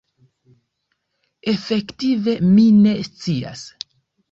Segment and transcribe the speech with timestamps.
[1.53, 3.65] Efektive mi ne scias.